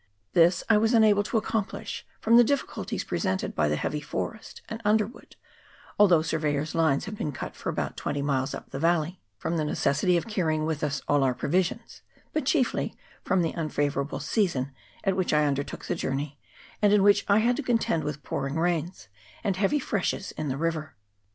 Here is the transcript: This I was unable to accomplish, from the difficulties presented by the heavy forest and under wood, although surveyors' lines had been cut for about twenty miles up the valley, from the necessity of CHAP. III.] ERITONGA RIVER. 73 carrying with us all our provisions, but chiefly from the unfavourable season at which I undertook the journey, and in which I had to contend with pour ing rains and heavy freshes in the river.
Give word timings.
This 0.33 0.63
I 0.67 0.77
was 0.79 0.95
unable 0.95 1.21
to 1.21 1.37
accomplish, 1.37 2.07
from 2.19 2.35
the 2.35 2.43
difficulties 2.43 3.03
presented 3.03 3.53
by 3.53 3.67
the 3.67 3.75
heavy 3.75 4.01
forest 4.01 4.63
and 4.67 4.81
under 4.83 5.05
wood, 5.05 5.35
although 5.99 6.23
surveyors' 6.23 6.73
lines 6.73 7.05
had 7.05 7.15
been 7.15 7.31
cut 7.31 7.55
for 7.55 7.69
about 7.69 7.97
twenty 7.97 8.23
miles 8.23 8.55
up 8.55 8.71
the 8.71 8.79
valley, 8.79 9.21
from 9.37 9.57
the 9.57 9.63
necessity 9.63 10.17
of 10.17 10.23
CHAP. 10.25 10.31
III.] 10.37 10.41
ERITONGA 10.43 10.65
RIVER. 10.65 10.73
73 10.73 10.79
carrying 10.79 10.93
with 10.95 11.01
us 11.05 11.05
all 11.07 11.23
our 11.23 11.35
provisions, 11.35 12.01
but 12.33 12.45
chiefly 12.47 12.95
from 13.23 13.43
the 13.43 13.51
unfavourable 13.53 14.19
season 14.19 14.71
at 15.03 15.15
which 15.15 15.33
I 15.33 15.45
undertook 15.45 15.85
the 15.85 15.93
journey, 15.93 16.39
and 16.81 16.91
in 16.91 17.03
which 17.03 17.23
I 17.27 17.37
had 17.37 17.55
to 17.57 17.61
contend 17.61 18.03
with 18.03 18.23
pour 18.23 18.47
ing 18.47 18.55
rains 18.55 19.07
and 19.43 19.55
heavy 19.55 19.77
freshes 19.77 20.31
in 20.31 20.47
the 20.49 20.57
river. 20.57 20.95